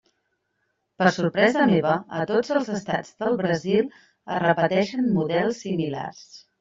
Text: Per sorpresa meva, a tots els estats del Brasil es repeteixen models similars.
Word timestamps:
Per 1.01 1.09
sorpresa 1.17 1.65
meva, 1.71 1.91
a 2.21 2.25
tots 2.31 2.51
els 2.55 2.71
estats 2.77 3.11
del 3.25 3.37
Brasil 3.43 3.85
es 4.07 4.43
repeteixen 4.45 5.09
models 5.19 5.61
similars. 5.67 6.25